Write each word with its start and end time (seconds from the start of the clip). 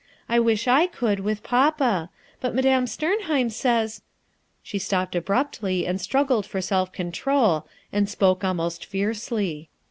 I 0.27 0.39
wish 0.39 0.67
I 0.67 0.87
eould, 0.87 1.19
with" 1.19 1.43
A 1.45 1.45
STUDY" 1.47 1.77
273 1.77 1.77
papa. 1.87 2.09
But 2.41 2.55
Madame 2.55 2.85
Stemheim 2.87 3.49
says 3.51 4.01
~» 4.31 4.63
she 4.63 4.79
stopped 4.79 5.15
abruptly 5.15 5.85
and 5.85 6.01
struggled 6.01 6.47
for 6.47 6.59
self 6.59 6.91
control 6.91 7.67
and 7.93 8.07
Bpokc 8.07 8.43
almost 8.43 8.83
fiercely. 8.83 9.69